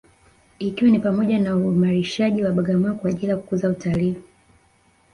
[0.59, 4.15] Ikiwa ni pamoja na uimarishaji wa Bagamoyo kwa ajili ya kukuza utalii